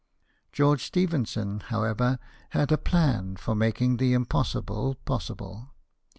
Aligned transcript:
George 0.51 0.83
Stephenson, 0.83 1.59
however, 1.59 2.17
had 2.53 2.71
a 2.71 2.77
plan 2.79 3.35
for 3.35 3.53
making 3.53 3.97
the 3.97 4.13
impossible 4.13 4.95
possible. 5.05 5.75